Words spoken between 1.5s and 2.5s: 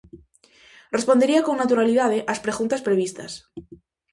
naturalidade ás